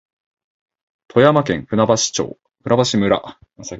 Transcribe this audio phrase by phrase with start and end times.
[1.09, 2.39] 富山県舟橋
[2.97, 3.37] 村